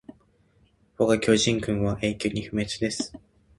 [0.97, 3.13] わが巨人軍は永久に不滅です